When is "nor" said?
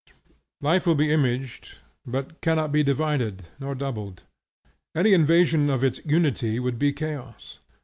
3.59-3.75